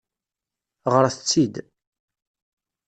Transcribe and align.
Ɣṛet-tt-id. 0.93 1.55